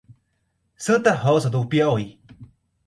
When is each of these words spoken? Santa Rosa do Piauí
Santa 0.77 1.13
Rosa 1.13 1.47
do 1.47 1.63
Piauí 1.63 2.19